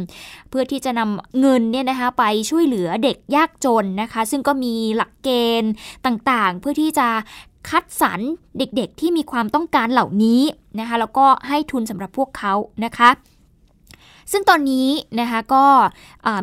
[0.50, 5.30] เพื่อที่จะนำเงินเนี่ยนะคะไปช่วยเหลือเด็กยากจนนะคะ ซึ่งก็มีหลักเก
[5.62, 5.72] ณฑ์
[6.06, 7.08] ต่างๆ เพื่อที่จะ
[7.70, 8.20] คัดสรร
[8.58, 10.42] เด็กๆ ที่มีความต้องการเหล่านี้
[10.80, 12.54] นะคะแล้วก็ให้ทุนสำหรับพวกเขา
[12.86, 13.12] นะคะ
[14.32, 15.66] ซึ่งตอนนี้นะคะก็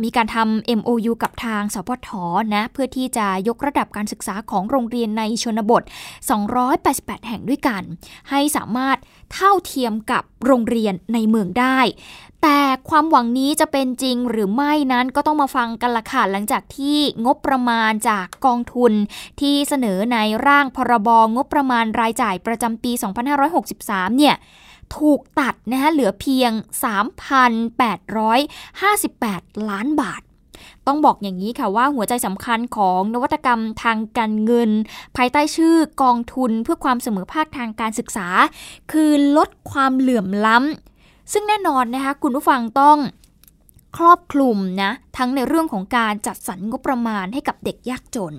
[0.05, 2.09] มีการทำ MOU กับทางสพท
[2.55, 5.83] นะเพื่อที่จะยกระดับการศึกษาของโรงเรียนในชนบท
[6.55, 7.83] 288 แห่งด้วยกัน
[8.31, 8.99] ให้สามารถ
[9.33, 11.79] เท่าเทียมกับโรงเรียนในเมืองได้
[12.43, 12.61] แต่
[12.91, 18.93] ความหวังนี้จะเป็นจริงหรือไม่นั้นก็ต้องมาฟังกันละค่ะหลังจากที่งบประมาณจากกองทุน
[19.41, 22.93] ที่เสนอในร่างพรบงบประมาณรายจ่ายประจำปี
[23.55, 24.37] 2563 เนี่ย
[24.97, 26.51] ถูกตัดนะคะเหลือเพียง
[27.71, 30.23] 3,858 ล้านบาท
[30.87, 34.71] ต้องบอกอย่างนี้ค่ะว่าหัวใจสำคัญของนวัตกรรมทางการเงิน
[35.17, 38.29] ภายใต้ชื่อกองทุนเพื่อความเสมอภาคทางการศึกษา
[38.93, 42.99] คือลดความเหลื่อมล้ำ ซึ่งแน่นอนนะคะคุณผู้ฟังต้อง
[43.97, 48.35] ครอบคลุมนะทั้งในเรื่องของการจัดสรรงบประมาณให้กับเด็กยากจน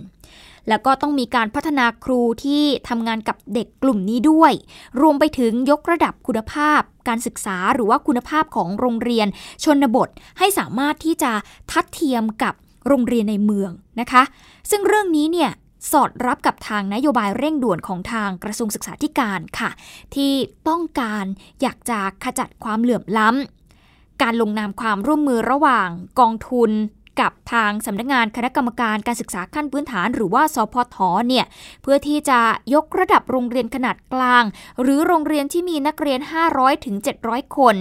[0.70, 4.54] แล้วก็ต้องมีการพัฒนาครูที่ทำงานกับเด็กกลุ่มนี้ด้วย
[5.02, 9.28] รวมไปถึงยกระดับคุณภาพ การศึกษาหรือว่าคุณภาพของโรงเรียน
[9.64, 10.10] ชนบท
[10.40, 11.32] ให้สามารถที่จะ
[11.72, 12.54] ทัดเทียมกับ
[12.88, 14.24] โรงเรียนในเมืองนะคะ
[14.70, 15.52] ซึ่งเรื่องนี้เนี่ย
[15.92, 19.70] สอดรับกับทางนโยบายเร่งด่วนของทางกระทรวงศึกษาธิการค่ะ
[20.16, 20.34] ที่
[20.70, 21.26] ต้องการ
[21.62, 26.72] อยากจะขจัดความเหลื่อมล้ำการลงนามความร่วมมือระหว่างกองทุน
[27.20, 30.98] กับทางสำนักงานคณะกรรมการการศึกษาขั้นพื้นฐาน หรือว่าสพท
[31.28, 31.46] เนี่ย
[31.82, 32.40] เพื่อที่จะ
[32.74, 34.44] ยกระดับโรงเรียนขนาดกลาง
[34.82, 36.20] หรือโรงเรียนที่มีนักเรียน
[36.54, 37.76] 500ถึง700 คน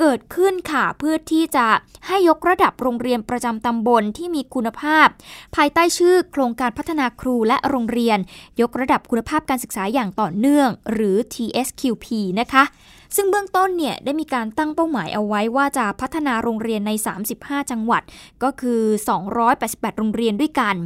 [0.00, 1.66] เกิดขึ้นค่ะเพื่อที่จะ
[2.06, 5.06] ให้ยกระดับโรงเรียนประจำตำบลที่มีคุณภาพ
[5.56, 8.18] ภายใต้ชื่อโครงการพัฒนาครูและโรงเรียน
[8.60, 12.06] ยกระดับคุณภาพการศึกษาอย่างต่อเนื่อง หรือ TSQP
[12.40, 12.64] นะคะ
[13.16, 16.90] ซึ่งเบื้องต้นเนี่ยได้มีการตั้งเป้าหมายเอาไว้ว่าจะพัฒนาโรงเรียนใน
[17.30, 18.02] 35 จังหวัด
[18.42, 18.82] ก็คือ
[19.40, 20.76] 288 โรงเรียนด้วยกัน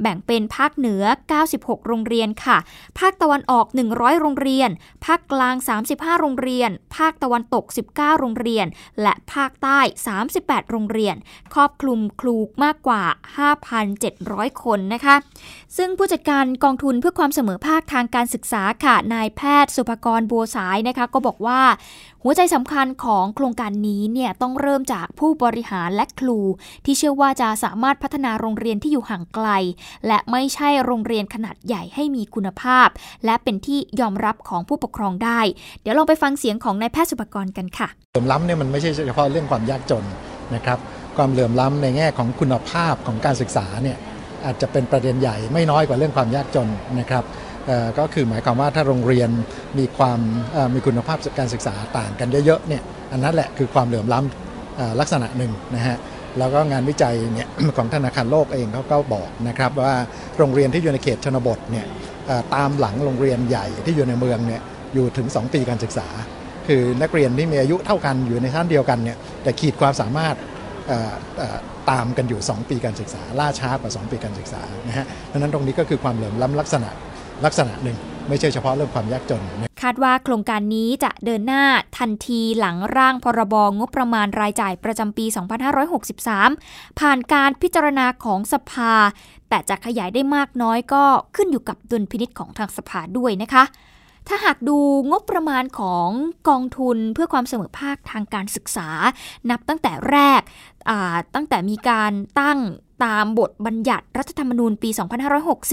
[0.00, 1.02] แบ่งเป็นภาคเหนือ
[1.46, 2.58] 96 โรงเรียนค่ะ
[2.98, 4.70] ภาคตะวันออก 100 โรงเรียน
[5.06, 5.54] ภาคกลาง
[5.88, 8.66] 35 โรงเรียน ภาคตะวันตก 19 โรงเรียน
[9.02, 9.78] และภาคใต้
[10.26, 11.16] 38 โรงเรียน
[11.54, 13.02] ครอบคลุมครูมากกว่า
[13.82, 15.16] 5,700 คนนะคะ
[15.76, 21.60] ซึ่งผู้จัดการกองทุนเพื่อความเสมอภาคทางการศึกษาค่ะ นายแพทย์สุภกรบัวสายนะคะ ก็บอกว่า
[22.22, 26.38] หัวใจสำคัญของโครงการนี้เนี่ยต้องเริ่มจากผู้บริหารและครู
[26.84, 29.48] ที่เชื่อว่าจะสามารถพัฒนาโรงเรียนที่อยู่ห่างไกล
[30.06, 32.88] และไม่ใช่โรงเรียนขนาดใหญ่ให้มีคุณภาพ
[33.24, 35.40] และเป็นที่ยอมรับของผู้ปกครองได้
[35.82, 40.04] เดี๋ยวลองไปฟังเสียงของนายแพทย์สุภกรกันค่ะเหลื่อมล้ำเนี่ยมันไม่ใช่เฉพาะเรื่องความยากจน
[40.54, 40.78] นะครับ
[41.16, 43.98] ความเหลื่อมล้ำในแง่ของคุณภาพของการศึกษาเนี่ย
[44.44, 46.68] อาจจะเป็นประเด็นใหญ่ไม่น้อยกว่าเรื่องความยากจน
[47.00, 47.24] นะครับ
[47.98, 49.30] ก็คือหมายความว่าถ้าโรงเรียน
[49.78, 50.18] มีความ
[50.74, 52.82] มีคุณภาพการศึกษาต่างกันเยอะๆเนี่ย
[53.12, 55.96] อันนั้นแหละคือความเหลื่อมล้ำลักษณะหนึ่งนะฮะ
[56.38, 59.96] แล้วก็งานวิจัยเนี่ยของธนาคารโลกเองเขาก็บอกนะครับว่า
[60.38, 61.86] โรงเรียนที่อยู่ในเขตชนบทเนี่ย
[62.54, 64.60] ตามหลังโรงเรียนใหญ่ที่อยู่ในเมืองเนี่ย
[64.94, 66.08] อยู่ถึง 2 ปีการศึกษา
[66.68, 70.34] คือนักเรียนที่มีอายุเท่ากันอยู่ในชั้นเดียวกันเนี่ยแต่ขีดความสามารถ
[71.90, 76.90] ตามกันอยู่ 2 ปีการศึกษา ล่าช้ากว่า 2 ปีการศึกษานะฮะดังนั้นตรงนี้ก็คือความเหลื่อมล้ำลักษณะ
[77.44, 77.96] ลักษณะหนึ่ง
[78.28, 79.42] ไม่ใช่เฉพาะเรื่องความยากจน
[79.82, 81.64] คาดว่าโครงการนี้จะเดินหน้า
[81.98, 85.26] ทันทีหลังร่างพรบงบประมาณรายจ่ายประจำปี
[86.12, 88.92] 2563 ผ่านการพิจารณาของสภา
[89.48, 91.04] แต่จะขยายได้มากน้อยก็
[91.36, 93.64] ขึ้นอยู่กับดุลพินิษของทางสภาด้วยนะคะ
[94.28, 94.78] ถ้าหากดู
[95.10, 96.08] งบประมาณของ
[96.48, 98.88] กองทุนเพื่อความเสมอภาคทางการศึกษา
[99.50, 100.40] นับตั้งแต่แรก
[101.34, 102.58] ตั้งแต่มีการตั้ง
[103.04, 104.90] ตามบทบัญญัติรัฐธรรมนูญปี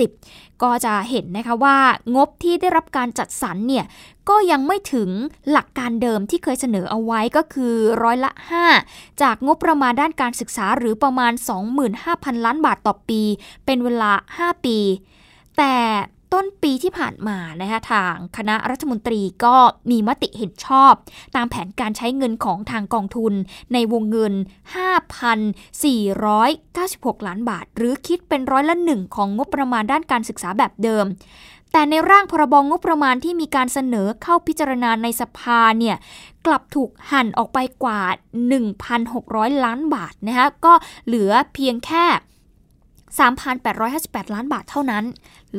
[0.10, 1.78] 2560 ก็จะเห็นนะคะว่า
[2.16, 3.86] งบที่ได้รับการจัดสรรเนี่ย
[4.30, 5.10] ก็ยังไม่ถึง
[5.52, 7.74] หลักการเดิมที่เคยเสนอเอาไว้ก็คือ
[8.04, 8.32] ร้อยละ
[8.78, 11.34] 5 จากงบประมาณด้านการศึกษาหรือประมาณ
[11.90, 13.22] 25,000 ล้านบาทต่อปี
[13.66, 14.78] เป็นเวลา 5 ปี
[15.58, 15.76] แต่
[16.34, 19.56] ต้นปีที่ผ่านมานะคะทางคณะรัฐมนตรีก็
[19.92, 20.94] มีมติเห็นชอบ
[21.36, 23.34] ตามแผนการใช้เงินของทางกองทุน
[23.74, 24.34] ในวงเงิน
[26.00, 31.06] 5,496 ล้านบาท หรือคิดเป็นร้อยละหนึ่งของงบประมาณด้านการศึกษาแบบเดิม
[31.72, 35.96] แต่ในร่างพรบงงบประมาณที่มีการเสนอเข้าพิจารณาในสภาเนี่ย
[36.46, 38.02] กลับถูกหั่นออกไปกว่า
[38.84, 40.74] 1,600 ล้านบาทนะคะก็
[41.06, 42.06] เหลือเพียงแค่
[43.20, 45.04] 3,858 ล้านบาทเท่านั้น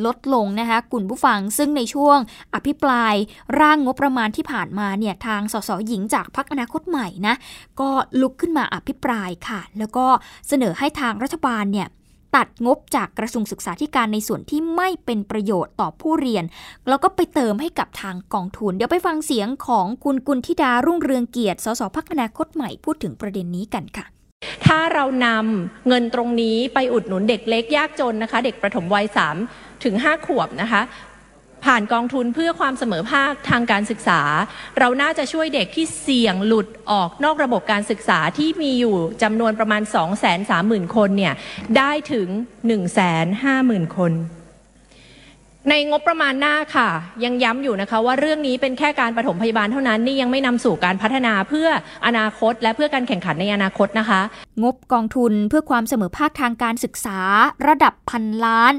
[0.05, 2.19] ลดลงนะคะกุ่นผู้ฟังซึ่งในช่วง
[2.55, 3.15] อภิปราย
[3.61, 7.35] ร่างงบประมาณที่ผ่านมาเนี่ยทางสสหญิงจากพรรคอนาคตใหม่นะ
[7.81, 7.91] ก็
[8.21, 10.07] ลุกขึ้นมาอภิปรายค่ะ แล้วก็
[10.49, 11.89] เสนอให้ทางรัฐบาลเนี่ย
[12.37, 16.45] ตัดงบจากกระทรวงศึกษาธิการในส่วนที่ไม่เป็นประโยชน์ต่อผู้เรียน
[16.89, 24.14] แล้วก็ไปเติมให้กับทางกองทุน เดี๋ยวไปฟังเสียงของคุณกุลธิดารุ่งเรืองเกียรติ สสพักอนาคตใหม่พูดถึงประเด็นนี้กันค่ะ
[24.77, 29.07] ถ้าเรานำเงินตรงนี้ไปอุดหนุนเด็กเล็กยากจนนะคะ เด็กประถมวัย
[29.45, 30.83] 3ถึง5ขวบนะคะ
[31.65, 34.21] ผ่านกองทุนเพื่อความเสมอภาคทางการศึกษา
[34.79, 39.83] เราน่าจะช่วยเด็กที่เสี่ยงหลุดออกนอกระบบการศึกษาที่มีอยู่จำนวนประมาณ
[40.39, 41.35] 230,000 คนเนี่ย
[41.77, 42.29] ได้ถึง
[43.13, 44.15] 150,000 คน
[45.71, 46.89] ในงบประมาณหน้าค่ะ
[47.25, 51.69] ยังย้ำอยู่นะคะว่าเรื่องนี้เป็นแค่การปฐมพยาบาลเท่านั้นนี่ยังไม่นำสู่การพัฒนาเพื่อ
[52.07, 54.21] อนาคต และเพื่อการแข่งขันในอนาคตนะคะ
[54.63, 57.19] งบกองทุนเพื่อความเสมอภาคทางการศึกษา
[57.67, 58.73] ระดับพันล้าน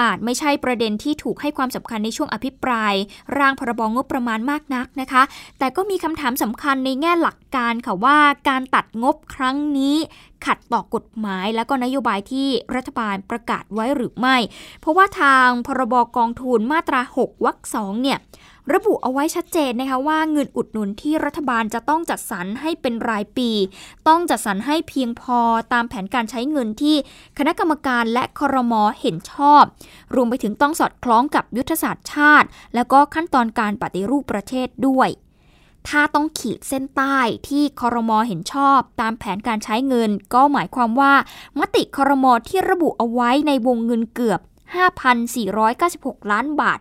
[0.00, 2.94] อาจไม่ใช่ประเด็นที่ถูกให้ความสำคัญในช่วงอภิปราย
[3.38, 5.22] ร่างพรบงบประมาณมากนักนะคะ
[5.58, 8.18] แต่ก็มีคำถามสำคัญในแง่หลักการค่ะว่า
[8.48, 9.96] การตัดงบครั้งนี้
[10.46, 14.36] ขัดต่อกฎหมายและก็นโยบายที่รัฐบาลประกาศไว้หรือไม่
[14.80, 18.18] เพราะว่าทางพรบกองทุนมาตรา 6วรรคสองเนี่ย
[18.72, 23.50] ระบุเอาไว้ชัดเจนนะคะว่าเงินอุดหนุนที่รัฐบาลจะต้องจัดสรรให้เป็นรายปี
[24.08, 25.38] ต้องจัดสรรให้เพียงพอ
[25.72, 26.96] ตามแผนการใช้เงินที่
[27.38, 29.62] คณะกรรมการและครมเห็นชอบ
[30.14, 35.08] รวมไปถึงต้องสอดคล้องกับยุทธศาสตร์ชาติ แล้วก็ขั้นตอนการปฏิรูปประเทศด้วย
[35.88, 37.18] ถ้าต้องขีดเส้นใต้
[37.48, 41.12] ที่คอรมอเห็นชอบ ตามแผนการใช้เงิน ก็หมายความว่า
[41.58, 44.40] มติคอรมอที่ระบุเอาไว้ในวงเงินเกือบ
[45.20, 46.78] 5,496 ล้านบาท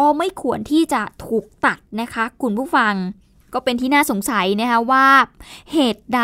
[0.00, 2.94] ก็ไม่ควรที่จะถูกตัดนะคะคุณผู้ฟัง
[3.54, 5.06] ก็เป็นที่น่าสงสัยนะคะว่า
[5.72, 6.22] เหตุใด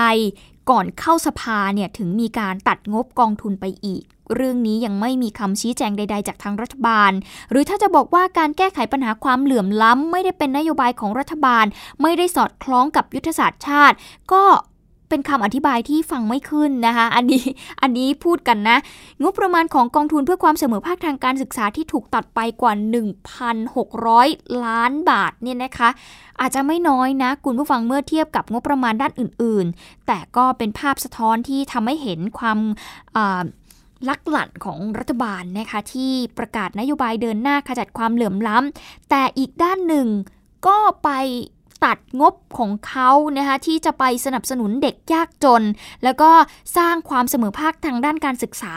[0.70, 4.02] ก่อนเข้าสภาเนี่ยถึงมีการตัดงบกองทุนไปอีก
[4.34, 7.12] เรื่องนี้ยังไม่มีคำชี้แจงใด ๆ จากทางรัฐบาล
[7.50, 11.64] หรือถ้าจะบอกว่าการแก้ไขปัญหาความเหลื่อมล้ำ ไม่ได้เป็นนโยบายของรัฐบาล
[12.02, 13.96] ไม่ได้สอดคล้องกับยุทธศาสตร์ชาติ
[14.32, 14.44] ก็
[15.08, 17.44] เป็นคำอธิบายที่ฟังไม่ขึ้นนะคะ อันนี้
[17.82, 18.76] อันนี้พูดกันนะ
[19.22, 22.72] งบประมาณของกองทุนเพื่อความเสมอภาคทางการศึกษาที่ถูกตัดไปกว่า
[23.48, 25.88] 1,600 ล้านบาทเนี่ยนะคะ
[26.40, 32.58] อาจจะไม่น้อยนะ คุณผู้ฟังเมื่อเทียบกับงบประมาณด้านอื่น ๆ แต่ก็เป็นภาพสะท้อนที่ทำให้เห็นความ
[34.08, 40.08] ลักหลั่นของรัฐบาลนะคะที่ประกาศนโยบายเดินหน้าขจัดความเหลื่อมล้ำแต่อีกด้านหนึ่ง
[40.66, 41.10] ก็ไป
[41.84, 45.62] ตัดงบของเขานะคะที่จะไปสนับสนุนเด็กยากจน
[46.04, 46.30] แล้วก็
[46.76, 48.74] สร้างความเสมอภาคทางด้านการศึกษา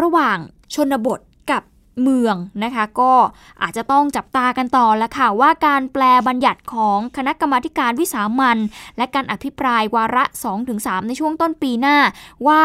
[0.00, 0.38] ระหว่าง
[0.74, 1.62] ชนบทกับ
[2.02, 3.12] เมืองนะคะก็
[3.62, 8.58] อาจจะต้องจับตากันต่อแล้วค่ะ ว่าการแปลบัญญัติของคณะกรรมาการวิสามัน
[8.96, 10.24] และการอภิปรายวาระ
[10.66, 11.96] 2-3 ในช่วงต้นปีหน้า
[12.46, 12.62] ว่า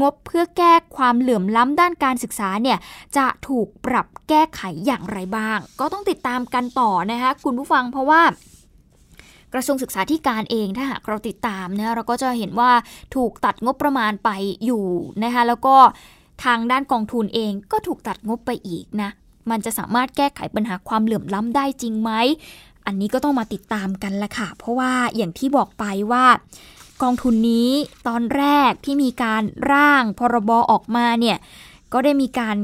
[0.00, 2.78] งบเพื่อแก้ความเหลื่อมล้ำด้านการศึกษาเนี่ย
[3.16, 8.22] จะถูกปรับแก้ไขอย่างไรบ้าง ก็ต้องติดตามกันต่อนะคะคุณผู้ฟังเพราะว่า
[9.54, 12.70] กระทรวงศึกษาธิการเองถ้าหากเราติดตามนะเราก็จะเห็นว่า
[13.14, 14.30] ถูกตัดงบประมาณไป
[14.64, 14.86] อยู่
[15.24, 15.76] นะคะแล้วก็
[16.44, 19.10] ทางด้านกองทุนเองก็ถูกตัดงบไปอีกนะ
[19.50, 22.10] มันจะสามารถแก้ไขปัญหาความเหลื่อมล้ำได้จริงไหม
[22.86, 26.24] อันนี้ก็ต้องมาติดตามกันละค่ะ เพราะว่าอย่างที่บอกไปว่า
[27.02, 27.70] กองทุนนี้
[28.08, 31.36] ตอนแรกที่มีการร่างพรบออกมาเนี่ย
[31.92, 32.56] ก็ได้มีการ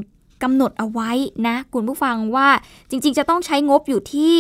[0.43, 1.11] กำหนดเอาไว้
[1.47, 2.49] นะ คุณผู้ฟังว่า
[2.91, 4.37] จริงๆ จะต้องใช้งบอยู่ที่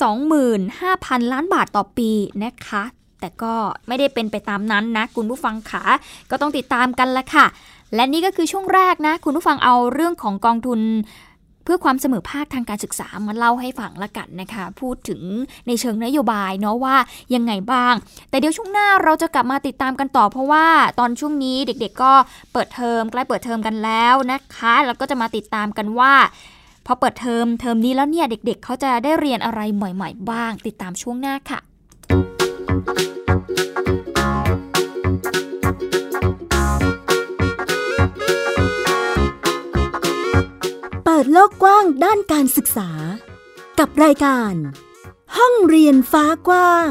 [0.00, 2.10] 25,000 ล้านบาทต่อปี
[2.44, 2.82] นะคะ
[3.20, 3.54] แต่ก็
[3.88, 5.82] ไม่ได้เป็นไปตามนั้นนะ คุณผู้ฟังขา
[6.30, 7.46] ก็ต้องติดตามกันละค่ะ
[7.94, 10.80] และนี่ก็คือช่วงแรกนะ คุณผู้ฟังเอาเรื่องของกองทุน
[11.64, 15.20] เพื่อความเสมอภาคทางการศึกษามาเล่าให้ฟังละกันนะคะ พูดถึง
[15.66, 16.96] ในเชิงนโยบายเนาะว่า
[17.34, 17.94] ยังไงบ้าง
[18.30, 20.66] แต่เดี๋ยวช่วงหน้าเราจะกลับมาติดตามกันต่อ เพราะว่า
[20.98, 22.12] ตอนช่วงนี้เด็กๆก็
[22.52, 26.12] เปิดเทอมใกล้เปิดเทอมกันแล้วนะคะ แล้วก็จะมาติดตามกันว่า
[26.86, 31.60] พอเปิดเทอมเทอมนี้แล้วเนี่ยเด็กๆเขาจะได้เรียนอะไรใหม่ ๆ บ้าง ติดตามช่วงหน้าค่ะ
[41.04, 42.90] เปิดโลกกว้างด้านการศึกษา
[43.78, 44.54] กับรายการ
[45.36, 46.90] ห้องเรียนฟ้ากว้าง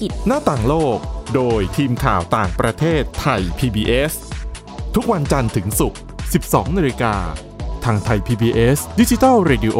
[0.00, 0.98] กิจ หน้าต่างโลก
[1.34, 4.14] โดยทีมข่าวต่างประเทศไทย PBS
[4.94, 6.00] ทุกวันจันทร์ถึงศุกร์
[6.38, 7.14] 12 นาฬิกา
[7.84, 9.78] ทางไทย PBS Digital Radio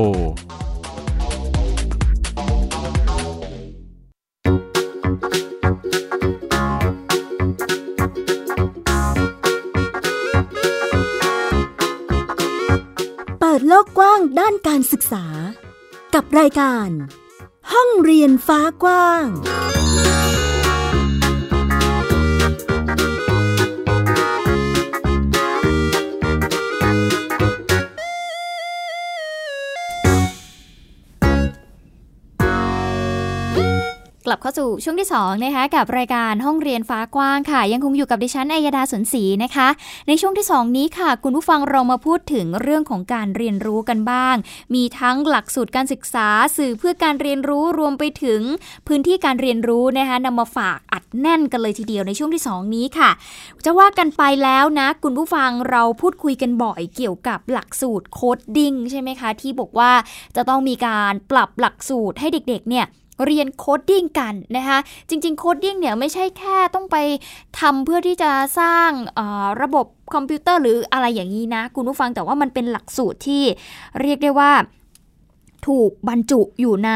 [13.41, 15.25] เปิดโลกกว้างด้านการศึกษา
[16.15, 16.89] กับรายการ
[17.73, 19.27] ห้องเรียนฟ้ากว้าง
[34.35, 39.69] ลับเข้าสู่ช่วงที่2นะคะกับรายการห้องเรียนฟ้ากว้างค่ะ ยังคงอยู่กับดิฉันอัยดาสนศรีนะคะ
[40.09, 44.37] ในช่วงที่ 2 นี้ค่ะ คุณผู้ฟังเรามาพูดถึงเรื่องของการเรียนรู้กันบ้าง
[44.75, 48.41] มีทั้งหลักสูตรการศึกษาสื่อเพื่อการเรียนรู้รวมไปถึง
[48.87, 53.11] พื้นที่การเรียนรู้นะคะนำมาฝากอัดแน่นกันเลยทีเดียวในช่วงที่ 2 นี้ค่ะ
[53.65, 59.93] จะว่ากันไปแล้วนะคุณผู้ฟังเราพูดคุยกันบ่อยเกี่ยวกับหลักสูตร coding ใช่ไหมคะที่บอกว่า
[60.37, 62.87] จะต้องมีการปรับหลักสูตรให้เด็กๆเนี่ย
[63.25, 64.79] เรียน coding กันนะคะ
[65.09, 66.97] จริงๆ coding เนี่ยไม่ใช่แค่ต้องไป
[67.61, 68.31] ทำเพื่อที่จะ
[68.61, 68.91] สร้าง
[69.63, 73.43] ระบบคอมพิวเตอร์หรืออะไรอย่างนี้นะ คุณผู้ฟังแต่ว่ามันเป็นหลักสูตรที่
[74.01, 74.53] เรียกได้ว่า
[75.67, 76.93] ถูกบรรจุอยู่ใน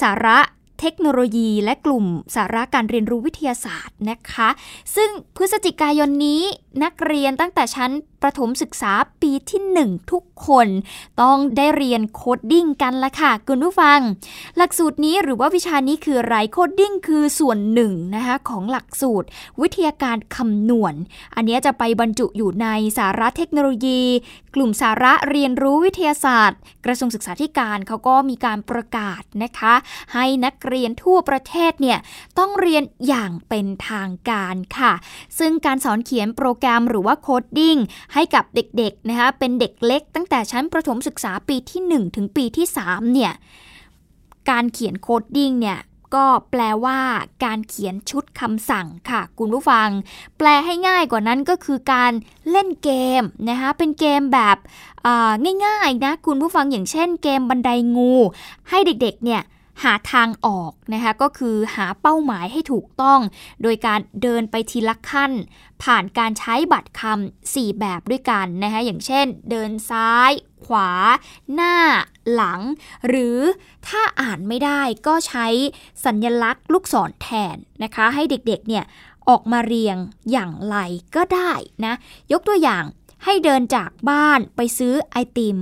[0.00, 0.38] สาระ
[0.80, 2.04] เทคโนโลยีและกลุ่ม
[2.34, 4.48] สาระการเรียนรู้วิทยาศาสตร์นะคะ
[4.96, 6.42] ซึ่งพฤศจิกายนนี้
[6.84, 7.90] นักเรียนตั้งแต่ชั้น
[8.22, 8.92] ประถมศึกษา
[9.22, 10.68] ปีที่ 1 ทุกคน
[11.22, 13.98] ต้องได้เรียน coding กันละค่ะ คุณผู้ฟัง
[14.56, 19.28] หลักสูตรนี้หรือว่าวิชานี้คืออะไร coding คือส่วนหนึ่งนะคะของหลักสูตร
[19.60, 20.94] วิทยาการคำนวณ
[21.34, 22.68] อันนี้จะไปบรรจุอยู่ใน
[22.98, 24.02] สาระเทคโนโลยี
[24.54, 29.74] กลุ่มสาระเรียนรู้วิทยาศาสตร์ กระทรวงศึกษาธิการเขาก็มีการประกาศนะคะ
[30.14, 31.98] ให้นักเรียนทั่วประเทศเนี่ย
[32.38, 34.92] ต้องเรียนอย่างเป็นทางการค่ะ
[35.38, 37.76] ซึ่งการสอนเขียนโปรแกรมหรือว่า coding
[38.14, 43.32] ให้กับเด็กๆนะคะเป็นเด็กเล็กตั้งแต่ชั้นประถมศึกษาปีที่ 1 ถึงปีที่ 3 เนี่ย
[44.50, 45.78] การเขียน coding เนี่ย
[46.16, 46.98] ก็แปลว่า
[47.44, 49.88] การเขียนชุดคำสั่งค่ะ คุณผู้ฟัง
[50.38, 52.12] แปลให้ง่ายกว่านั้นก็คือการ
[52.50, 54.56] เล่นเกมนะคะเป็นเกมแบบ
[55.66, 58.12] ง่ายๆนะคุณผู้ฟังอย่างเช่นเกมบันไดงู
[58.68, 59.42] ให้เด็กๆเนี่ย
[59.82, 63.20] หาทางออกนะคะก็คือหาเป้าหมายให้ถูกต้อง
[63.62, 65.32] โดยการเดินไปทีละขั้น
[65.82, 70.32] ผ่านการใช้บัตรคำสี่แบบด้วยกันนะคะอย่างเช่น เดินซ้าย
[70.66, 70.90] ขวา
[71.54, 71.76] หน้า
[72.32, 72.60] หลัง
[73.08, 73.38] หรือ
[73.88, 75.46] ถ้าอ่านไม่ได้ก็ใช้
[76.04, 78.84] สัญญลักษณ์ลูกศรแทนนะคะให้เด็กๆเนี่ย
[79.28, 79.96] ออกมาเรียง
[80.30, 80.76] อย่างไร
[81.16, 81.52] ก็ได้
[81.84, 81.94] นะ
[82.32, 82.84] ยกตัวอย่าง
[83.24, 85.58] ให้เดินจากบ้านไปซื้อไอติม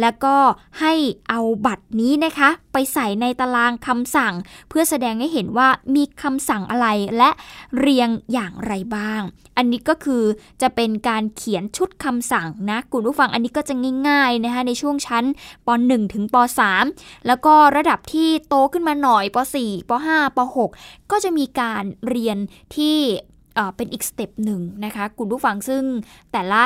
[0.00, 0.36] แล้วก็
[0.80, 0.94] ให้
[1.28, 4.34] เอาบัตรนี้นะคะ ไปใส่ในตารางคำสั่ง
[4.68, 6.86] เพื่อแสดงให้เห็นว่ามีคำสั่งอะไร
[7.18, 7.30] และ
[7.78, 9.22] เรียงอย่างไรบ้าง
[9.56, 10.24] อันนี้ก็คือ
[10.62, 13.74] จะเป็นการเขียนชุดคำสั่งนะคุณผู้ฟังอันนี้ก็จะ
[14.08, 15.24] ง่ายๆนะคะในช่วงชั้น
[15.66, 16.36] ป .1 ถึงป
[16.80, 22.38] .3 แล้วก็ระดับที่โตขึ้นมาหน่อยป .4 ป .5 ป .6 ก็จะมีการเรียน
[22.76, 22.98] ที่
[23.76, 25.82] เป็นอีก step หนึ่งนะคะ คุณผู้ฟังซึ่ง
[26.32, 26.62] แต่ละ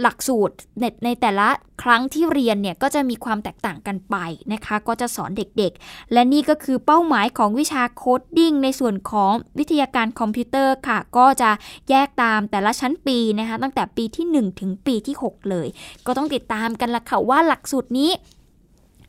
[0.00, 1.48] หลักสูตรในในแต่ละ
[1.82, 4.16] ครั้งที่เรียนเนี่ยก็จะมีความแตกต่างกันไป
[4.52, 11.50] นะคะ ก็จะสอนเด็กๆ และนี่ก็คือเป้าหมายของวิชา coding ในส่วนของวิทยาการคอมพิวเตอร์ค่ะ ก็จะ
[11.90, 15.68] แยกตามแต่ละชั้นปีนะคะ ตั้งแต่ปีที่ 1 ถึงปีที่ 6 เลย
[16.06, 18.10] ก็ต้องติดตามกันละค่ะว่าหลักสูตรนี้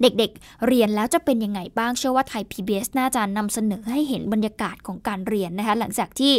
[0.02, 6.34] เด็กๆ เรียนแล้วจะเป็นยังไงบ้างเชื่อว่าไทย PBS น่าจะนำเสนอให้เห็นบรรยากาศของการเรียนนะคะหลังจากที่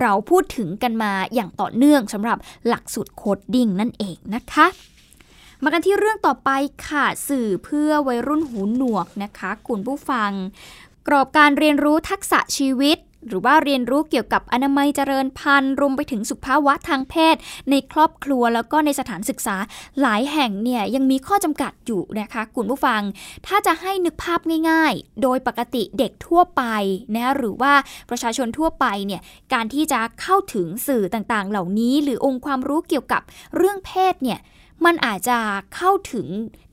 [0.00, 2.38] เราพูดถึงกันมาอย่างต่อเนื่องสำหรับ
[2.68, 4.66] หลักสูตร coding นั่นเองนะคะ
[5.62, 6.50] มากันที่เรื่องต่อไป
[6.86, 10.30] ค่ะสื่อเพื่อวัยรุ่นหูหนวกนะคะ คุณผู้ฟัง
[11.08, 17.36] กรอบการเรียนรู้ทักษะชีวิต หรือว่าเรียนรู้เกี่ยวกับอนามัยเจริญพันธุ์รวมไปถึงสุขภาวะทางเพศ
[17.70, 19.56] ในครอบครัวแล้วก็ในสถานศึกษา
[20.00, 23.02] หลายแห่งเนี่ยยังมีข้อจำกัดอยู่นะคะคุณผู้ฟัง
[23.46, 26.62] ถ้าจะให้นึกภาพง่ายๆ โดยปกติเด็กทั่วไป
[27.14, 27.72] นะหรือว่า
[28.10, 29.20] ประชาชนทั่วไปเนี่ย
[29.52, 33.22] การที่จะเข้าถึงสื่อต่างๆ เหล่านี้ หรือองค์ความรู้เกี่ยวกับ
[33.56, 34.40] เรื่องเพศเนี่ย
[34.84, 35.38] มันอาจจะ
[35.74, 36.26] เข้าถึง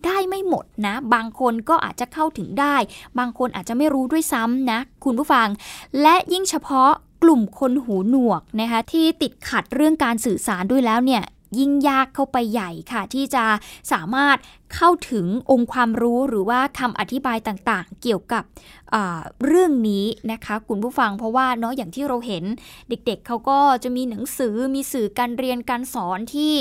[0.05, 2.75] ได้ไม่หมดนะ บางคนก็อาจจะเข้าถึงได้
[3.19, 5.47] บางคนอาจจะไม่รู้ด้วยซ้ำนะ คุณผู้ฟัง
[6.01, 6.91] และยิ่งเฉพาะ
[7.23, 11.23] กลุ่มคนหูหนวกนะคะที่ติดขัดเรื่องการสื่อสารด้วยแล้วเนี่ย
[11.59, 13.43] ยิ่งยากเข้าไปใหญ่ค่ะ ที่จะ
[13.91, 14.37] สามารถ
[14.75, 18.43] เข้าถึงองค์ความรู้หรือว่าคำอธิบายต่างๆ เกี่ยวกับ
[19.45, 22.43] เรื่องนี้นะคะคุณผู้ฟังเพราะว่าเนาะอย่างที่เราเห็น
[22.89, 26.53] เด็กๆเเขาก็จะมีหนังสือมีสื่อการเรียนการสอนที่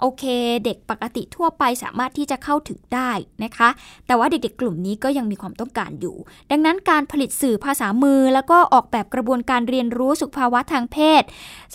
[0.00, 0.24] โอเค
[0.64, 3.10] เด็กปกติทั่วไปสามารถที่จะเข้าถึงได้
[3.44, 3.68] นะคะ
[4.06, 6.16] แต่ว่าเด็กๆ กลุ่มนี้ก็ยังมีความต้องการอยู่
[6.50, 11.22] ดังนั้นการผลิตสื่อภาษามือ แล้วก็ออกแบบกระบวนการเรียนรู้สุขภาวะทางเพศ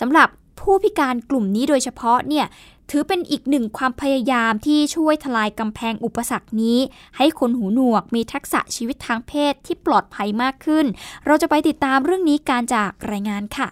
[0.00, 0.28] สำหรับ
[0.60, 2.46] ผู้พิการกลุ่มนี้โดยเฉพาะเนี่ย
[2.90, 6.78] ถือเป็นอีกหนึ่งความพยายามที่ช่วยทลายกำแพงอุปสรรคนี้
[7.16, 10.86] ให้คนหูหนวกมีทักษะชีวิตทางเพศที่ปลอดภัยมากขึ้น
[11.26, 13.68] เราจะไปติดตามเรื่องนี้การจากรายงานค่ะ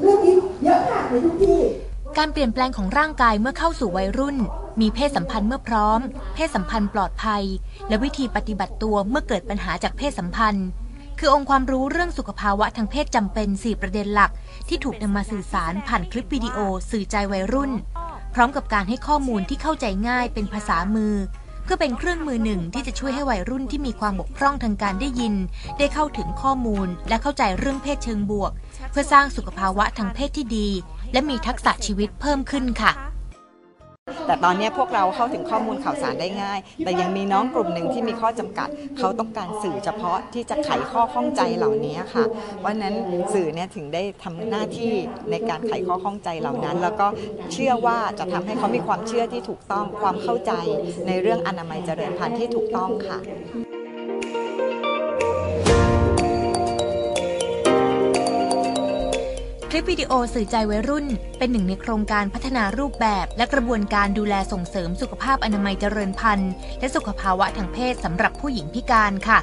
[0.00, 1.60] เรื่องนี้เยอะค่ะในทุกที่
[2.18, 4.36] การเปลี่ยนแปลงของร่างกายเมื่อเข้าสู่วัยรุ่น
[4.80, 6.00] มีเพศสัมพันธ์เมื่อพร้อม
[6.34, 7.42] เพศสัมพันธ์ปลอดภัย
[7.88, 10.66] และวิธีปฏิบัติตัวเมื่อเกิดปัญหาจากเพศสัมพันธ์
[11.18, 14.30] คือองค์ความรู้เรื่องสุขภาวะทางเพศจำเป็น 4 ประเด็นหลัก
[14.68, 16.58] ที่ถูกนำมาสื่อสารผ่านคลิปวิดีโอ
[16.90, 17.72] สื่อใจวัยรุ่น
[18.34, 21.14] พร้อมกับการให้ข้อมูลที่เข้าใจง่ายเป็นภาษามือ
[21.64, 25.34] เพื่อเป็นเครื่องมือหนึ่งที่จะช่วยให้วัยรุ่นที่มีความบกพร่องทางการได้ยิน
[25.78, 28.52] ได้เข้าถึงข้อมูล และเข้าใจเรื่องเพศเชิงบวก
[28.90, 30.68] เพื่อสร้างสุขภาวะทางเพศที่ดี
[31.12, 32.92] และมีทักษะชีวิตเพิ่มขึ้นค่ะ
[34.26, 42.24] แต่ตอนนี้พวกเราเข้าถึงข้อมูลข่าวสารได้ง่าย แต่ยังมีน้องกลุ่มหนึ่งที่มีข้อจำกัด เขาต้องการสื่อเฉพาะที่จะไขข้อข้องใจเหล่านี้ค่ะ
[42.58, 42.94] เพราะนั้น
[43.34, 44.92] สื่อเนี่ยถึงได้ทำหน้าที่
[45.30, 47.06] ในการไขข้อข้องใจเหล่านั้น แล้วก็
[47.52, 50.52] เชื่อว่าจะทำให้เขามีความเชื่อที่ถูกต้องความเข้าใจ
[51.06, 53.18] ในเรื่องอนามัยเจริญพันธุ์ที่ถูกต้องค่ะ
[59.76, 61.06] ลิปวิดีโอสื่อใจวัยรุ่น
[61.38, 69.38] เป็นหนึ่งในโครงการพัฒนารูปแบบ และกระบวนการดูแลส่งเสริมสุขภาพอนามัยเจริญพันธุ์ และสุขภาวะทางเพศสำหรับผู้หญิงพิการค่ะ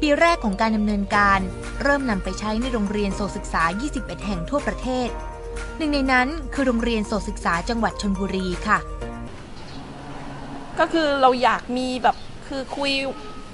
[0.00, 1.40] ปีแรกของการดำเนินการ
[1.82, 3.62] เริ่มนำไปใช้ในโรงเรียนโสศึกษา
[3.94, 5.08] 21 แห่งทั่วประเทศ
[5.78, 8.78] หนึ่งในนั้นคือโรงเรียนโสศึกษาจังหวัดชนบุรีค่ะ
[10.78, 12.92] ก็คือเราอยากมีแบบคือคุย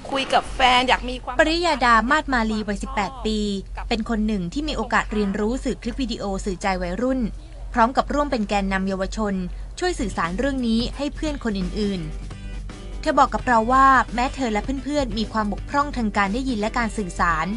[0.09, 3.39] คุยกับแฟนอยากมีความปริยาดามาดมาลีวัย 18 ปี
[3.89, 7.19] เป็นคนหนึ่งที่มีโอกาสเรียนรู้สื่อคลิปวิดีโอสื่อใจวัยรุ่น
[7.73, 9.33] พร้อมกับร่วมเป็นแกนนำเยาวชน
[9.79, 17.47] ช่วยสื่อสารเรื่องนี้ให้เพื่อนคนอื่น ๆ เธธอบอกกับเราว่าแม้เธอและเพื่อน ๆ มีความบกพร่องทางการได้ยินและการสื่อสาร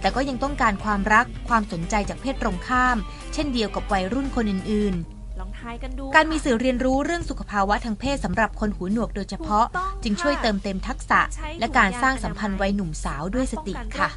[0.00, 2.96] แต่ก็ยังต้องการความรักความสนใจจากเพศตรงข้าม
[3.32, 9.64] เช่นเดียวกับวัยรุ่นคนอื่น ๆ ลองทายกันดู การมีสื่อเรียนรู้เรื่องสุขภาวะทางเพศสำหรับคนหูหนวกโดยเฉพาะ
[10.02, 11.20] จึงช่วยเติมเต็มทักษะ
[11.60, 14.08] และการสร้างสัมพันธ์วัยหนุ่มสาวด้วยสติค่ะ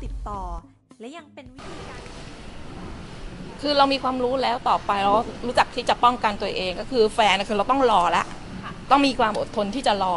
[1.00, 2.02] และยังเป็นวิธีการ
[3.62, 5.12] คือเรามีความรู้แล้วต่อไปเรา
[5.46, 8.26] รู้จักที่จะป้องกันตัวเอง ก็คือแฟนคือเราต้องรอแล้ว
[8.92, 10.16] ต้องมีความอดทนที่จะรอ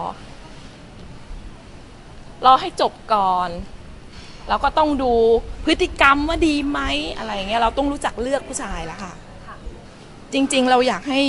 [2.46, 3.50] รอให้จบก่อน
[4.48, 5.12] แล้วก็ต้องดู
[5.64, 6.80] พฤติกรรมว่าดีไหม
[7.16, 9.12] อะไรเงี้ยเราต้องรู้จักเลือกผู้ชายแล้วค่ะ
[10.32, 11.20] จริงๆ เราอยากให้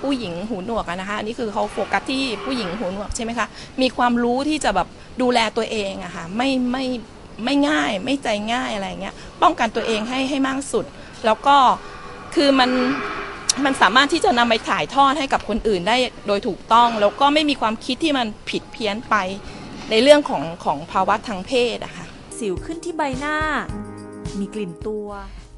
[0.00, 3.46] ผู้หญิงหูหนวกนะคะอันนี้คือเขาโฟกัสที่ผู้หญิงหูหนวกใช่ไหมคะ
[3.82, 4.88] มีความรู้ที่จะแบบ
[5.22, 6.84] ดูแลตัวเองอะค่ะไม่ไม่
[7.44, 10.84] ไม่ง่ายไม่ใจง่ายอะไรเงี้ยป้องกันตัวเองให้ให้มากสุด
[11.24, 11.56] แล้วก็
[12.34, 12.70] คือมัน
[13.64, 15.96] มันสามารถที่จะนำไปถ่ายทอดให้กับคนอื่นได้
[16.26, 19.14] โดยถูกต้อง แล้วก็ไม่มีความคิดที่มันผิดเพี้ยนไป
[19.90, 22.06] ในเรื่องของของภาวะทางเพศอะค่ะ
[22.38, 23.36] สิวขึ้นที่ใบหน้า
[24.38, 25.08] มีกลิ่นตัว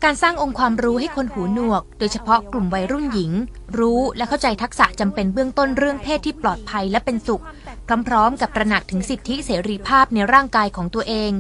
[0.04, 3.32] การสร้างองค์ความรู้ให้คนหูหนวก โดยเฉพาะกลุ่มวัยรุ่นหญิง
[3.78, 7.42] รู้และเข้าใจทักษะจำเป็นเบื้องต้นเรื่องเพศที่ปลอดภัยและเป็นสุข
[8.08, 11.32] พร้อมๆ กับตระหนักถึงสิทธิเสรีภาพในร่างกายของตัวเอง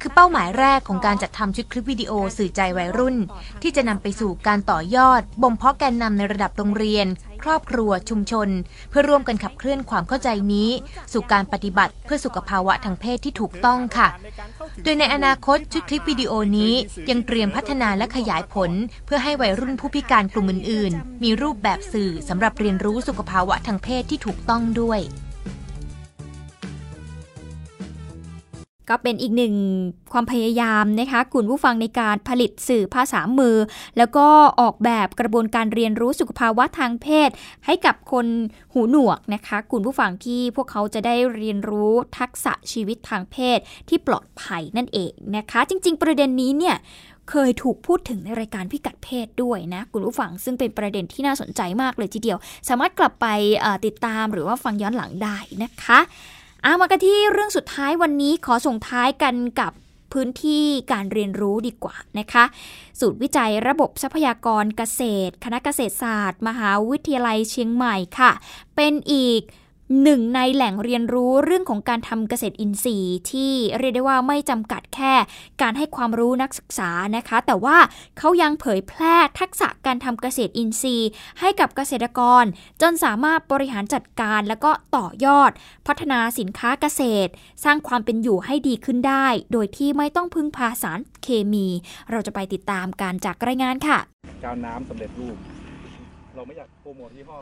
[0.00, 3.16] คือเป้าหมายแรกของการจัดทำชุดคลิปวิดีโอสื่อใจวัยรุ่น
[3.62, 7.06] ที่จะนำไปสู่การต่อยอดบ่มเพาะแกนนำในระดับโรงเรียน
[7.44, 8.48] ครอบครัวชุมชน
[8.90, 10.70] เพื่อร่วมกันขับเคลื่อนความเข้าใจนี้
[11.12, 14.08] สู่การปฏิบัติเพื่อสุขภาวะทางเพศที่ถูกต้องค่ะ
[14.84, 16.74] โดยในอนาคตชุดคลิปวิดีโอนี้
[17.10, 18.70] ยังเตรียมพัฒนาและขยายผล
[19.06, 25.00] เพื่อให้วัยรุ่นผู้พิการกลุ่มอื่น ๆ มีรูปแบบสื่อสำหรับเรียนรู้สุขภาวะทางเพศที่ถูกต้องด้วย
[28.88, 29.54] ก็เป็นอีกหนึ่ง
[30.12, 33.56] ความพยายามนะคะคุณผู้ฟังในการผลิตสื่อภาษามือ
[33.98, 34.26] แล้วก็
[34.60, 37.30] ออกแบบกระบวนการเรียนรู้สุขภาวะทางเพศ
[37.66, 38.26] ให้กับคน
[38.72, 46.76] หูหนวกนะคะคุณผู้ฟังที่พวกเขาจะได้เรียนรู้ทักษะชีวิตทางเพศที่ปลอดภัยนั่นเองนะคะ จริง ๆ ประเด็นนี้เนี่ย
[47.30, 53.26] เคยถูกพูดถึงในรายการพิกัดเพศด้วยนะ คุณผู้ฟังซึ่งเป็นประเด็นที่น่าสนใจมากเลยทีเดียว สามารถกลับไป
[53.86, 55.98] ติดตามหรือว่าฟังย้อนหลังได้นะคะ
[56.66, 59.72] อามากันที่เรื่องสุดท้ายวันนี้ขอส่งท้ายกันกับ
[60.12, 62.44] พื้นที่การเรียนรู้ดีกว่านะคะ
[63.00, 68.32] สูตรวิจัยระบบทรัพยากรเกษตร คณะเกษตรศาสตร์ มหาวิทยาลัยเชียงใหม่ค่ะ
[68.76, 69.40] เป็นอีก
[70.02, 75.14] หนึ่งในแหล่งเรียนรู้เรื่องของการทำเกษตรอินทรีย์ที่เรียกได้ว่าไม่จำกัดแค่
[75.62, 77.78] การให้ความรู้นักศึกษานะคะ แต่ว่า
[78.18, 81.08] เขายังเผยแพร่ทักษะการทำเกษตรอินทรีย์
[81.40, 82.44] ให้กับเกษตรกร
[82.82, 85.50] จนสามารถบริหารจัดการแล้วก็ต่อยอด
[85.86, 87.30] พัฒนาสินค้าเกษตร
[87.64, 91.66] สร้างความเป็นอยู่ให้ดีขึ้นได้ โดยที่ไม่ต้องพึ่งพาสารเคมี
[92.10, 93.98] เราจะไปติดตามการจากรายงานค่ะ
[94.44, 95.36] กาวน้ำสำเร็จรูป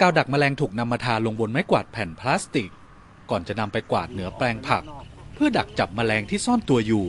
[0.01, 2.71] กาวดักแมลงถูกนำมาทาลงบนไม้กวาดแผ่นพลาสติก
[3.31, 4.83] ก่อนจะนำไปกวาดเหนือแปลงผัก
[5.35, 7.07] เพื่อดักจับแมลงที่ซ่อนตัวอยู่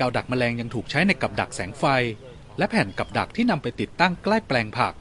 [0.00, 1.84] กาวดักแมลงยังถูกใช้ในกับดักแสงไฟ
[2.58, 4.94] และแผ่นกับดักที่นำไปติดตั้งใกล้แปลงผัก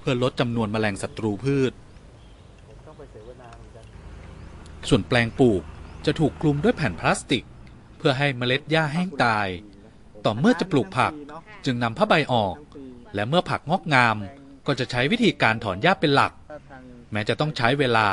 [0.00, 1.72] เพื่อลดจำนวนแมลงศัตรูพืช
[4.88, 5.62] ส่วนแปลงปลูก
[6.06, 7.44] จะถูกคลุมด้วยแผ่นพลาสติก
[7.98, 9.48] เพื่อให้เมล็ดหญ้าแห้งตาย
[10.24, 11.12] ต่อเมื่อจะปลูกผัก
[11.64, 12.56] จึงนำผ้าใบออก
[13.14, 14.16] และเมื่อผักงอกงาม
[14.66, 16.32] ก็จะใช้วิธีการถอนหญ้าเป็นหลัก
[17.12, 18.08] แม้จะต้องใช้เวลา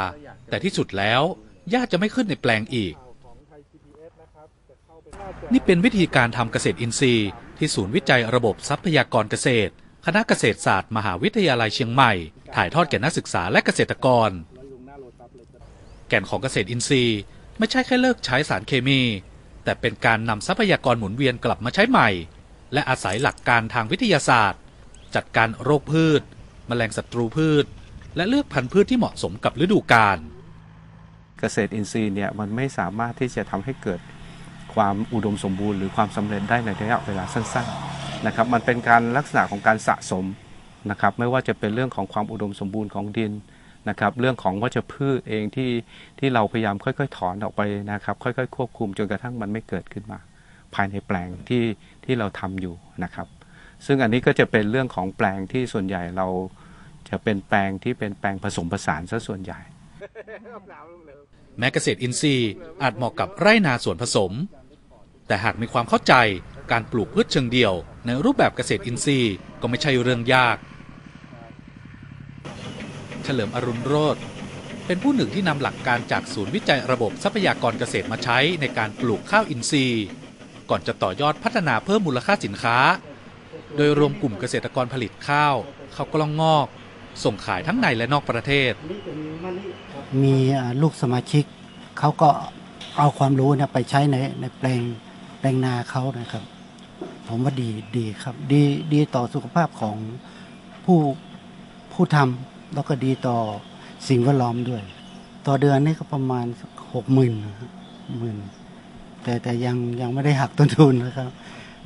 [0.49, 1.21] แต่ที่สุดแล้ว
[1.69, 2.93] หญ้าจะไม่ขึ้นในแปลงอีก
[5.53, 9.71] นี่เป็นวิธีการทำเกษตรอินทรีย์ ที่ศูนย์วิจัยระบบทรัพยากรเกษตร
[10.05, 12.13] คณะเกษตรศาสตร์มหาวิทยาลัยเชียงใหม่
[12.55, 14.29] ถ่ายทอดแก่นักศึกษาและเกษตรกร
[16.09, 17.19] แก่นของเกษตรอินทรีย์
[17.57, 19.01] ไม่ใช่แค่เลิกใช้สารเคมี
[19.63, 22.09] แต่เป็นการนำทรัพยากรหมุนเวียนกลับมาใช้ใหม่
[22.73, 24.61] และอาศัยหลักการทางวิทยาศาสตร์
[25.15, 26.21] จัดการโรคพืช
[26.67, 27.65] แมลงศัตรูพืช
[28.15, 30.17] และเลือกพันธุ์พืชที่เหมาะสมกับฤดูกาล
[31.39, 33.99] เกษตรอินทรีย์เนี่ยมันไม่สามารถที่จะทำให้เกิด
[34.73, 40.25] ความอุดมสมบูรณ์หรือความสำเร็จได้ในระยะเวลาสั้นๆนะครับมันเป็นการลักษณะของการสะสม
[40.89, 43.31] นะครับไม่ว่าจะเป็นเรื่องของความอุดมสมบูรณ์ของดิน
[43.89, 45.71] นะครับเรื่องของวัชพืชเองที่
[46.19, 47.61] ที่เราพยายามค่อยๆ ถอนออกไป
[47.91, 50.19] นะครับ ค่อยๆ ควบคุมจนกระทั่งมันไม่เกิดขึ้นมา
[50.75, 51.63] ภายในแปลงที่
[52.05, 53.27] ที่เราทำอยู่นะครับ
[53.85, 56.27] ซึ่งอันนี้ก็จะเป็นเรื่องของแปลงที่ส่วนใหญ่เรา
[57.09, 59.59] จะเป็นแปลงที่เป็นแปลงผสมผสานซะส่วนใหญ่
[61.57, 64.31] แม้เกษตรอินทรีย์อาจเหมาะกับไร่นาสวนผสม
[65.27, 66.13] แต่หากมีความเข้าใจ
[66.71, 67.73] การปลูกพืชเชิงเดี่ยว
[68.05, 70.57] ในรูปแบบเกษตรอินทรีย์ก็ไม่ใช่เรื่องยาก
[73.29, 74.17] ฉลิมอรุณโรธ
[74.85, 80.05] เป็นผู้หนึ่งที่นำหลักการจากศูนย์วิจัยระบบทรัพยากรเกษตรมาใช้ในการปลูกข้าวอินทรีย์
[80.69, 82.77] ก่อนจะต่อยอดพัฒนาเพิ่มมูลค่าสินค้า
[83.75, 85.55] โดยรวมกลุ่มเกษตรกรผลิตข้าว
[85.95, 86.67] ข้าวกล้องงอก
[87.23, 88.71] ส่งขายทั้งในและนอกประเทศ
[90.23, 90.35] มี
[90.81, 91.43] ลูกสมาชิก
[91.99, 92.29] เขาก็
[92.97, 94.81] เอาความรู้เนี่ยไปใช้ในในแปลง
[95.39, 96.43] แปลงนาเขานะครับ
[97.27, 98.63] ผมว่าดีดีครับ ดี
[98.93, 99.95] ดีต่อสุขภาพของ
[100.85, 100.99] ผู้
[101.93, 103.37] ผู้ทำ แล้วก็ดีต่อ
[104.09, 104.81] สิ่งแวดล้อมด้วย
[105.47, 106.45] ต่อเดือนนี่ก็ประมาณ
[106.93, 107.33] หกหมื่น
[108.19, 108.37] หมื่น
[109.23, 111.29] แต่แต่ยังยังไม่ได้หักต้นทุนนะครับ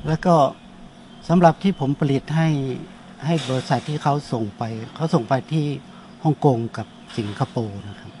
[0.08, 0.34] แล้วก็
[1.28, 2.48] สำหรับที่ผมผลิตให้
[3.26, 4.62] ให้บริษัทที่เขาส่งไป
[4.96, 5.64] เขาส่งไปที่
[6.24, 8.12] ฮ่องกงกับสิงคโปร์นะครับ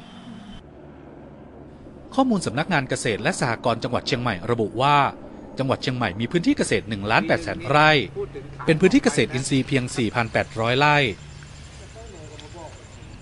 [2.14, 4.96] ข้อมูลสำนักงานเกษตรและสหกรณ์จังหวัดเชียงใหม่ระบุว่า
[5.58, 7.90] จังหวัดเชียงใหม่มีพื้นที่เกษตร1ล้าน8แสนไร่
[8.64, 9.84] เป็นพื้นที่เกษตรอินทรีย์เพียง
[10.32, 10.96] 4,800 ไร่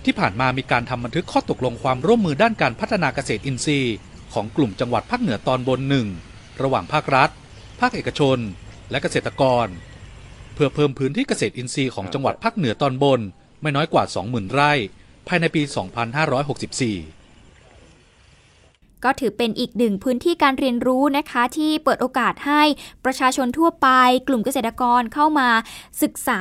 [0.05, 3.95] ที่ผ่านมามีการทำบันทึกข้อตกลงความร่วมมือด้านการพัฒนาเกษตรอินทรีย์
[4.35, 6.07] ของกลุ่มจังหวัดภาคเหนือตอนบนหนึ่ง
[6.62, 7.31] ระหว่างภาครัฐ
[7.81, 8.38] ภาคเอกชน
[8.91, 9.67] และเกษตรกร
[10.55, 13.21] เพื่อเพิ่มพื้นที่เกษตรอินทรีย์ของจังหวัดภาคเหนือตอนบน
[13.62, 14.73] ไม่น้อยกว่า 20,000 ไร่
[15.29, 15.62] ภายในปี
[16.67, 17.21] 2564
[19.05, 22.62] ก็ถือเป็นอีกหนึ่งพื้นที่การเรียนรู้นะคะ ที่เปิดโอกาสให้
[23.05, 23.88] ประชาชนทั่วไป
[24.29, 25.49] กลุ่มเกษตรกรเข้ามา
[26.03, 26.41] ศึกษา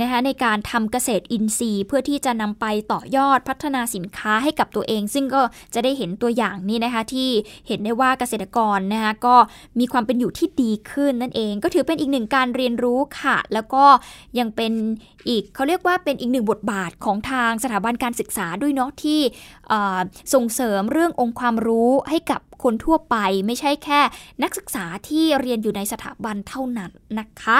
[0.00, 5.42] นะคะในการทำเกษตรอินทรีย์ เพื่อที่จะนำไปต่อยอดพัฒนาสินค้าให้กับตัวเอง ซึ่งก็
[5.74, 7.30] จะได้เห็นตัวอย่างนี้นะคะที่
[7.68, 9.36] เห็นได้ว่าเกษตรกรนะคะก็
[9.78, 13.84] มีความเป็นอยู่ที่ดีขึ้นนั่นเอง ก็ถือเป็นอีกหนึ่งการเรียนรู้ค่ะ แล้วก็
[14.38, 14.72] ยังเป็น
[15.28, 19.20] อีกเขาเรียกว่าเป็นอีกหนึ่งบทบาทของทางสถาบันการศึกษาด้วยเนาะที่
[20.34, 24.00] ส่งเสริมเรื่ององค์ความรู้ให้กับคนทั่วไปไม่ใช่แค่
[24.42, 27.58] นักศึกษาที่เรียนอยู่ในสถาบันเท่านั้นนะคะ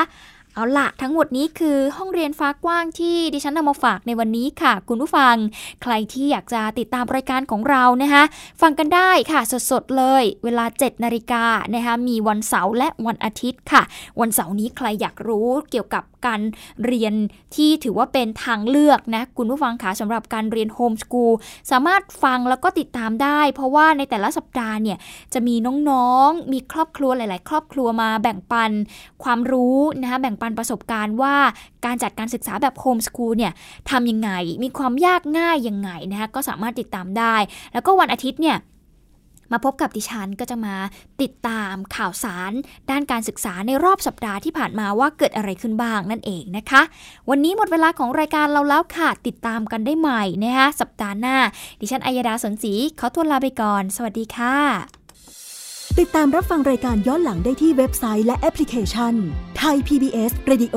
[0.55, 5.37] เอาละทั้งหมดนี้คือห้องเรียนฟ้ากว้างที่ดิฉันนำมาฝากในวันนี้ค่ะ คุณผู้ฟัง
[5.83, 8.23] ใครที่อยากจะติดตามรายการของเรานะคะ
[8.61, 9.41] ฟังกันได้ค่ะ
[9.71, 13.83] สดๆเลย เวลา 7นาฬิกานะคะมีวันเสาร์และวันอาทิตย์ค่ะ
[14.21, 16.41] วันเสาร์นี้ใครอยากรู้เกี่ยวกับ การ
[16.85, 17.15] เรียน
[17.55, 21.33] ที่ถือว่าเป็นทางเลือกนะคุณผู้ฟังคะสำหรับการเรียนโฮมสกูล
[21.71, 24.99] สามารถฟังแล้วก็ติดตามได้ เพราะว่าในแต่ละสัปดาห์เนี่ย
[25.35, 25.55] จะมี
[25.91, 28.71] น้องๆ มีครอบครัวหลาย ๆ ครอบครัวมาแบ่งปัน
[29.25, 31.37] ความรู้นะคะแบ่งปันประสบการณ์ว่า
[31.85, 33.53] การจัดการศึกษาแบบโฮมสคูลเนี่ย
[33.91, 34.31] ทำยังไง
[34.63, 37.37] มีความยากง่ายยังไงนะคะก็สามารถติดตามได้
[37.73, 38.57] แล้วก็วันอาทิตย์เนี่ย
[39.53, 40.77] มาพบกับดิฉันก็จะมา
[41.23, 42.53] ติดตามข่าวสาร
[42.91, 46.83] ด้านการศึกษาในรอบสัปดาห์ที่ผ่านมาว่าเกิดอะไรขึ้นบ้างนั่นเองนะคะ
[47.31, 51.37] วันนี้หมดเวลาของรายการเราแล้วค่ะ ติดตามกันได้ใหม่นะคะสัปดาห์หน้า
[51.81, 54.57] ดิฉันอัยดาสนศรีขอตัวลาไปก่อน สวัสดีค่ะ
[55.99, 59.15] ติดตามรับฟังรายการย้อนหลังได้ที่เว็บไซต์และแอปพลิเคชัน
[59.59, 60.77] ไทย PBS Radio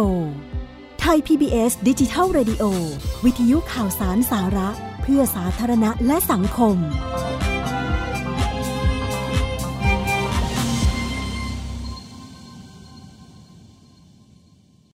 [1.01, 2.63] ไทย PBS ดิจิทัล Radio
[3.25, 4.69] วิทยุข่าวสารสาระ
[5.01, 6.77] เพื่อสาธารณะและสังคม